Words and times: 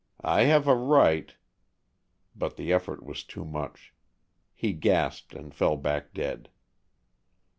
I 0.25 0.45
have 0.45 0.67
a 0.67 0.73
right" 0.73 1.31
But 2.35 2.55
the 2.55 2.73
effort 2.73 3.03
was 3.03 3.23
too 3.23 3.45
much. 3.45 3.93
He 4.55 4.73
gasped 4.73 5.35
and 5.35 5.53
fell 5.53 5.77
back 5.77 6.11
dead. 6.11 6.49